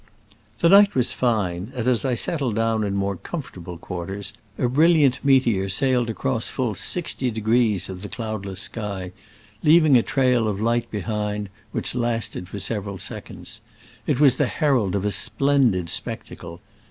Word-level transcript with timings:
The 0.57 0.69
night 0.69 0.95
was 0.95 1.13
fine, 1.13 1.71
and 1.75 1.87
as 1.87 2.03
I 2.03 2.15
settled 2.15 2.55
down 2.55 2.83
in 2.83 2.95
more 2.95 3.17
comfortable 3.17 3.77
quarters, 3.77 4.33
a 4.57 4.67
brilliant 4.67 5.23
meteor 5.23 5.69
sailed 5.69 6.09
across 6.09 6.49
full 6.49 6.73
60° 6.73 7.87
of 7.87 8.01
the 8.01 8.09
cloudless 8.09 8.61
sky, 8.61 9.11
leaving 9.61 9.95
a 9.95 10.01
trail 10.01 10.47
of 10.47 10.59
light 10.59 10.89
behind 10.89 11.49
which 11.71 11.93
lasted 11.93 12.49
for 12.49 12.57
several 12.57 12.97
sec 12.97 13.27
onds. 13.29 13.59
It 14.07 14.19
was 14.19 14.37
the 14.37 14.47
herald 14.47 14.95
of 14.95 15.05
a 15.05 15.11
splendid 15.11 15.87
spectacle. 15.87 16.61